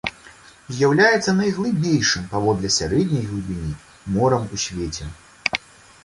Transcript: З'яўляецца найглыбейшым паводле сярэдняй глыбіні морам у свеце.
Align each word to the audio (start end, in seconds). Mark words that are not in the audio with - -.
З'яўляецца 0.75 1.33
найглыбейшым 1.41 2.23
паводле 2.31 2.71
сярэдняй 2.77 3.25
глыбіні 3.31 3.73
морам 4.15 4.43
у 4.57 4.59
свеце. 4.65 5.05